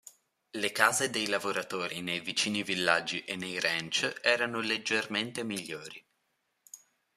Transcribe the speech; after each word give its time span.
Le 0.49 0.71
case 0.71 1.11
dei 1.11 1.27
lavoratori 1.27 2.01
nei 2.01 2.21
vicini 2.21 2.63
villaggi 2.63 3.23
e 3.23 3.35
nei 3.35 3.59
ranch 3.59 4.21
erano 4.23 4.59
leggermente 4.59 5.43
migliori. 5.43 6.03